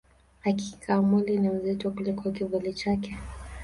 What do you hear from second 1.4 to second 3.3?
mzito kuliko kivuli chake.